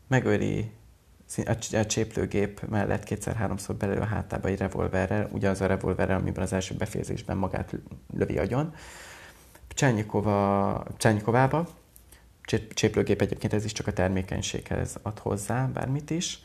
[0.07, 0.71] megöli
[1.73, 6.75] a cséplőgép mellett kétszer-háromszor belül a hátába egy revolverrel, ugyanaz a revolverrel, amiben az első
[6.75, 7.75] befejezésben magát
[8.15, 8.75] lövi agyon,
[10.97, 11.69] Csányikovába,
[12.75, 16.43] cséplőgép egyébként ez is csak a termékenységhez ad hozzá, bármit is.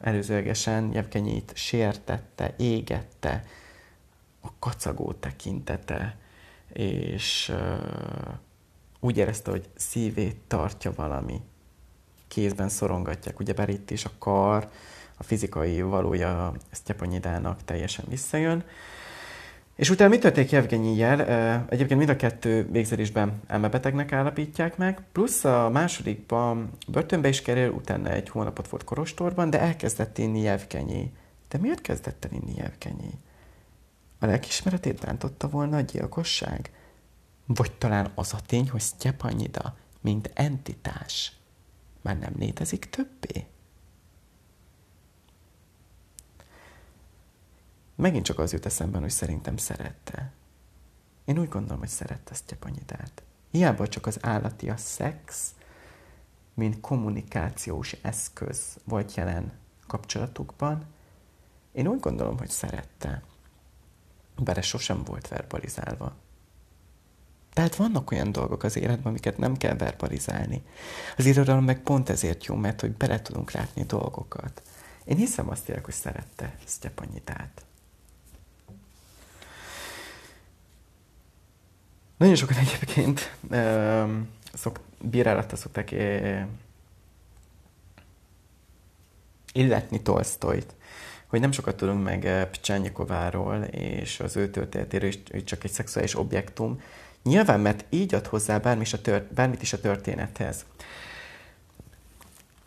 [0.00, 3.44] Előzőlegesen Jevgenyit sértette, égette
[4.40, 6.16] a kacagó tekintete,
[6.72, 7.52] és
[9.00, 11.40] úgy érezte, hogy szívét tartja valami.
[12.28, 14.70] Kézben szorongatják, ugyebár itt is a kar,
[15.16, 18.64] a fizikai valója Sztyepanyidának teljesen visszajön.
[19.80, 21.20] És utána mi történik Jevgenyijel?
[21.68, 28.10] Egyébként mind a kettő végződésben elmebetegnek állapítják meg, plusz a másodikban börtönbe is kerül, utána
[28.10, 31.12] egy hónapot volt korostorban, de elkezdett inni Jevgenyi.
[31.48, 33.10] De miért kezdett el inni Jevgenyi?
[34.18, 36.70] A lelkismeretét bántotta volna a gyilkosság?
[37.46, 41.32] Vagy talán az a tény, hogy Sztyepanyida, mint entitás,
[42.02, 43.46] már nem létezik többé?
[48.00, 50.32] Megint csak az jut eszemben, hogy szerintem szerette.
[51.24, 53.22] Én úgy gondolom, hogy szerette Sztyepanyidát.
[53.50, 55.54] Hiába csak az állati a szex,
[56.54, 59.52] mint kommunikációs eszköz volt jelen
[59.86, 60.84] kapcsolatukban,
[61.72, 63.22] én úgy gondolom, hogy szerette.
[64.38, 66.16] Bár ez sosem volt verbalizálva.
[67.52, 70.62] Tehát vannak olyan dolgok az életben, amiket nem kell verbalizálni.
[71.16, 74.62] Az irodalom meg pont ezért jó, mert hogy bele tudunk látni dolgokat.
[75.04, 77.64] Én hiszem azt tényleg, hogy szerette Sztyepanyitát.
[82.20, 86.46] Nagyon sokan egyébként um, szok, bírálattal szokták eh,
[89.52, 90.74] illetni Tolstoyt,
[91.26, 96.80] hogy nem sokat tudunk meg Pcsányikováról és az ő történetéről, és csak egy szexuális objektum.
[97.22, 100.64] Nyilván, mert így ad hozzá bármi is a tört, bármit is a történethez.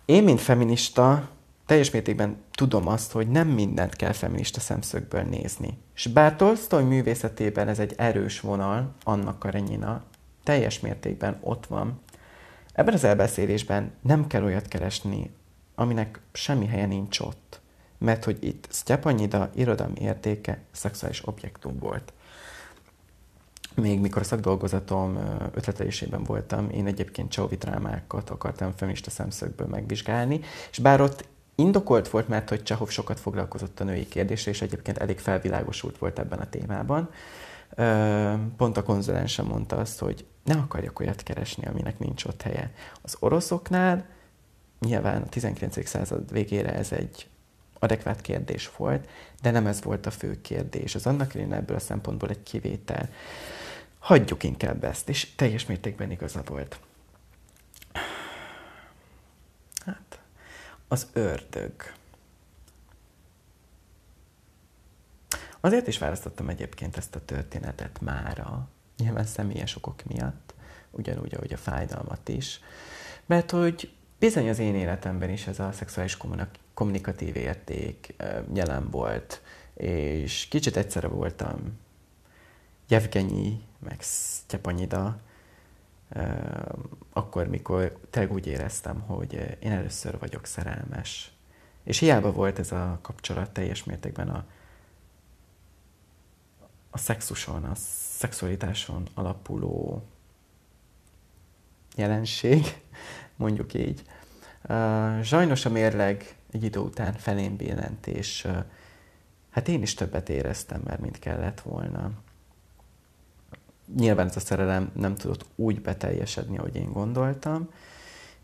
[0.05, 1.29] Én, mint feminista,
[1.65, 5.77] teljes mértékben tudom azt, hogy nem mindent kell feminista szemszögből nézni.
[5.95, 10.03] És bár Tolstoy művészetében ez egy erős vonal, Anna Karenina,
[10.43, 12.01] teljes mértékben ott van,
[12.73, 15.31] ebben az elbeszélésben nem kell olyat keresni,
[15.75, 17.61] aminek semmi helye nincs ott.
[17.97, 22.13] Mert hogy itt Sztyepanyida irodalmi értéke szexuális objektum volt.
[23.75, 25.17] Még mikor a szakdolgozatom
[25.53, 30.39] ötletelésében voltam, én egyébként Csauvi drámákat akartam feminista szemszögből megvizsgálni,
[30.71, 31.25] és bár ott
[31.63, 36.19] Indokolt volt, mert hogy Csehov sokat foglalkozott a női kérdésre, és egyébként elég felvilágosult volt
[36.19, 37.09] ebben a témában.
[38.57, 42.71] Pont a konzulensem mondta azt, hogy nem akarjak olyat keresni, aminek nincs ott helye.
[43.01, 44.05] Az oroszoknál
[44.79, 45.87] nyilván a 19.
[45.87, 47.27] század végére ez egy
[47.79, 49.09] adekvát kérdés volt,
[49.41, 50.95] de nem ez volt a fő kérdés.
[50.95, 53.09] Az annak lenne ebből a szempontból egy kivétel.
[53.99, 56.79] Hagyjuk inkább ezt, és teljes mértékben igaza volt.
[59.85, 60.19] Hát,
[60.93, 61.73] az ördög.
[65.59, 70.53] Azért is választottam egyébként ezt a történetet mára, nyilván személyes okok miatt,
[70.91, 72.59] ugyanúgy, ahogy a fájdalmat is,
[73.25, 76.17] mert hogy bizony az én életemben is ez a szexuális
[76.73, 78.15] kommunikatív érték
[78.53, 79.41] jelen volt,
[79.73, 81.79] és kicsit egyszerre voltam
[82.87, 85.19] Jevgenyi, meg Sztyepanyida,
[87.13, 91.31] akkor, mikor tényleg úgy éreztem, hogy én először vagyok szerelmes.
[91.83, 94.45] És hiába volt ez a kapcsolat teljes mértékben a,
[96.89, 97.75] a szexuson, a
[98.17, 100.03] szexualitáson alapuló
[101.95, 102.81] jelenség,
[103.35, 104.03] mondjuk így.
[105.23, 108.47] Sajnos a mérleg egy idő után felén billent, és
[109.49, 112.11] hát én is többet éreztem, mert mint kellett volna
[113.95, 117.69] nyilván ez a szerelem nem tudott úgy beteljesedni, ahogy én gondoltam,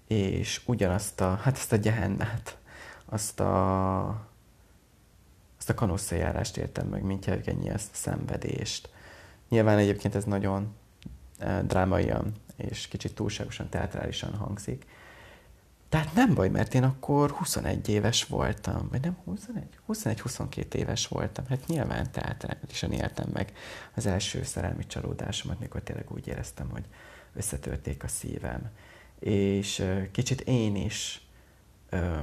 [0.07, 2.57] és ugyanazt a, hát ezt a gyehennát,
[3.05, 4.07] azt a,
[5.57, 8.89] azt a kanosszajárást értem meg, mint Jevgenyi ezt a szenvedést.
[9.49, 10.75] Nyilván egyébként ez nagyon
[11.37, 14.85] eh, drámaian és kicsit túlságosan teatrálisan hangzik,
[15.89, 19.63] tehát nem baj, mert én akkor 21 éves voltam, vagy nem 21?
[19.87, 21.45] 21-22 éves voltam.
[21.45, 23.53] Hát nyilván teátrálisan éltem meg
[23.95, 26.83] az első szerelmi csalódásomat, mikor tényleg úgy éreztem, hogy
[27.33, 28.69] összetörték a szívem.
[29.19, 31.27] És kicsit én is
[31.89, 32.19] ö,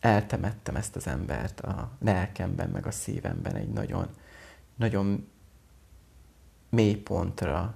[0.00, 4.08] eltemettem ezt az embert a lelkemben, meg a szívemben egy nagyon,
[4.76, 5.28] nagyon
[6.68, 7.74] mély pontra,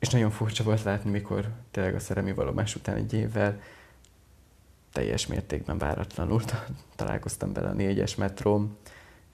[0.00, 3.60] és nagyon furcsa volt látni, mikor tényleg a szeremi valomás után egy évvel
[4.92, 6.42] teljes mértékben váratlanul
[6.96, 8.76] találkoztam bele a négyes metróm,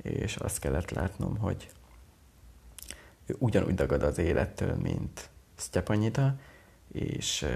[0.03, 1.69] és azt kellett látnom, hogy
[3.27, 6.35] ő ugyanúgy dagad az élettől, mint Sztyepanyita,
[6.93, 7.47] és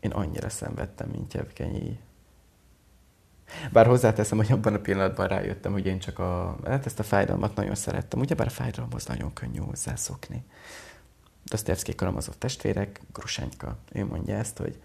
[0.00, 1.98] én annyira szenvedtem, mint Jevgenyi.
[3.72, 7.54] Bár hozzáteszem, hogy abban a pillanatban rájöttem, hogy én csak a, hát ezt a fájdalmat
[7.54, 8.20] nagyon szerettem.
[8.20, 10.44] Ugyebár a fájdalomhoz nagyon könnyű hozzászokni.
[11.44, 14.82] Dostoyevsky Karamazov testvérek, Grusányka, ő mondja ezt, hogy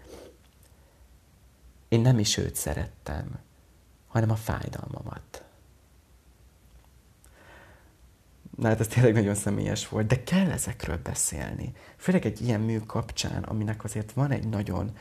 [1.88, 3.38] én nem is őt szerettem,
[4.06, 5.42] hanem a fájdalmamat.
[8.56, 11.72] Na hát ez tényleg nagyon személyes volt, de kell ezekről beszélni.
[11.96, 14.96] Főleg egy ilyen mű kapcsán, aminek azért van egy nagyon,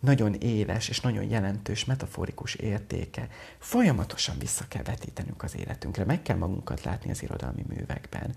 [0.00, 3.28] nagyon éles és nagyon jelentős metaforikus értéke.
[3.58, 8.34] Folyamatosan vissza kell vetítenünk az életünkre, meg kell magunkat látni az irodalmi művekben.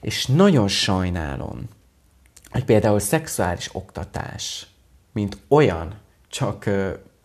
[0.00, 1.68] És nagyon sajnálom,
[2.52, 4.66] hogy például szexuális oktatás,
[5.12, 5.94] mint olyan,
[6.28, 6.70] csak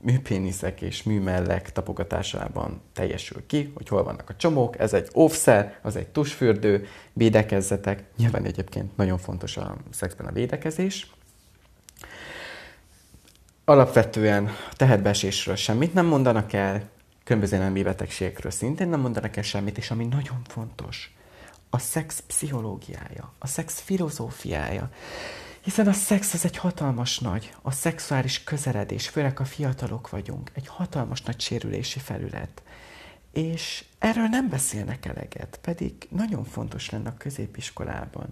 [0.01, 5.95] műpéniszek és műmellek tapogatásában teljesül ki, hogy hol vannak a csomók, ez egy óvszer, az
[5.95, 8.03] egy tusfürdő, védekezzetek.
[8.17, 11.11] Nyilván egyébként nagyon fontos a szexben a védekezés.
[13.65, 16.89] Alapvetően tehetbeesésről semmit nem mondanak el,
[17.23, 21.16] különböző nemi betegségekről szintén nem mondanak el semmit, és ami nagyon fontos,
[21.77, 24.89] a szex pszichológiája, a szex filozófiája.
[25.61, 30.67] Hiszen a szex az egy hatalmas nagy, a szexuális közeledés, főleg a fiatalok vagyunk, egy
[30.67, 32.63] hatalmas nagy sérülési felület.
[33.31, 38.27] És erről nem beszélnek eleget, pedig nagyon fontos lenne a középiskolában,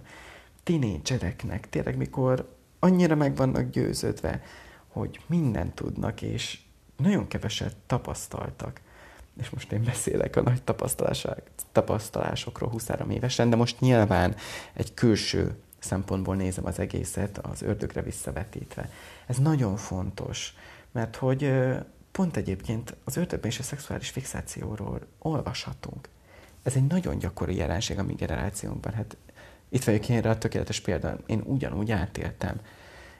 [0.62, 4.42] tinédzsereknek, tényleg mikor annyira meg vannak győződve,
[4.88, 6.58] hogy mindent tudnak, és
[6.96, 8.80] nagyon keveset tapasztaltak.
[9.40, 10.62] És most én beszélek a nagy
[11.72, 14.34] tapasztalásokról 23 évesen, de most nyilván
[14.72, 18.90] egy külső szempontból nézem az egészet, az ördögre visszavetítve.
[19.26, 20.54] Ez nagyon fontos,
[20.92, 21.52] mert hogy
[22.12, 26.08] pont egyébként az ördögben és a szexuális fixációról olvashatunk.
[26.62, 28.92] Ez egy nagyon gyakori jelenség a mi generációnkban.
[28.92, 29.16] Hát
[29.68, 32.60] itt vagyok én a tökéletes példa, én ugyanúgy átéltem.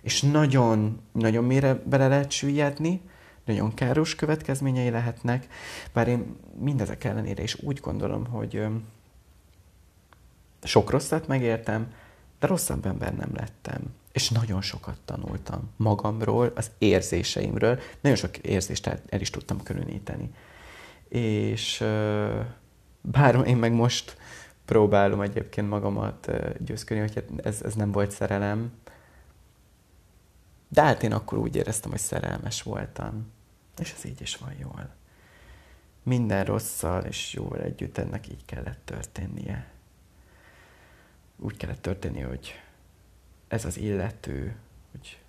[0.00, 3.00] És nagyon, nagyon mélyre bele lehet süllyedni,
[3.46, 5.46] nagyon káros következményei lehetnek,
[5.92, 8.66] bár én mindezek ellenére is úgy gondolom, hogy
[10.62, 11.92] sok rosszat megértem,
[12.38, 13.82] de rosszabb ember nem lettem.
[14.12, 17.78] És nagyon sokat tanultam magamról, az érzéseimről.
[18.00, 20.30] Nagyon sok érzést el, el is tudtam különíteni.
[21.08, 21.84] És
[23.00, 24.16] bár én meg most
[24.64, 28.72] próbálom egyébként magamat győzködni, hogy hát ez, ez nem volt szerelem,
[30.68, 33.34] de hát én akkor úgy éreztem, hogy szerelmes voltam.
[33.78, 34.94] És ez így is van jól.
[36.02, 39.74] Minden rosszal és jól együtt ennek így kellett történnie
[41.36, 42.60] úgy kellett történni, hogy
[43.48, 44.56] ez az illető,
[44.90, 45.20] hogy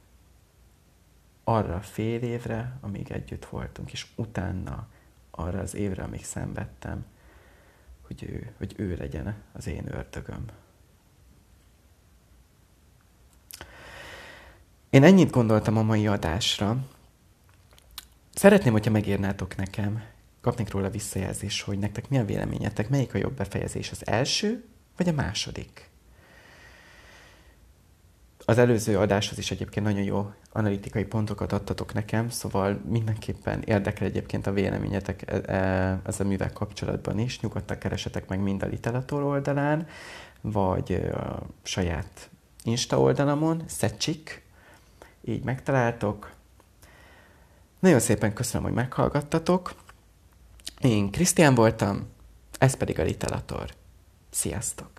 [1.43, 4.87] arra fél évre, amíg együtt voltunk, és utána
[5.31, 7.05] arra az évre, amíg szenvedtem,
[8.01, 10.45] hogy ő, hogy ő legyen az én ördögöm.
[14.89, 16.77] Én ennyit gondoltam a mai adásra.
[18.37, 20.03] Szeretném, hogyha megírnátok nekem,
[20.41, 24.63] kapnék róla visszajelzés, hogy nektek mi a véleményetek, melyik a jobb befejezés, az első
[24.97, 25.89] vagy a második?
[28.45, 34.47] Az előző adáshoz is egyébként nagyon jó analitikai pontokat adtatok nekem, szóval mindenképpen érdekel egyébként
[34.47, 37.39] a véleményetek e, e, ez a művel kapcsolatban is.
[37.39, 39.87] Nyugodtan keresetek meg mind a Literator oldalán,
[40.41, 42.29] vagy a saját
[42.63, 44.45] Insta oldalamon, Szecsik,
[45.23, 46.35] így megtaláltok.
[47.79, 49.73] Nagyon szépen köszönöm, hogy meghallgattatok.
[50.81, 52.07] Én Krisztián voltam,
[52.59, 53.73] ez pedig a Literator.
[54.29, 54.96] Sziasztok!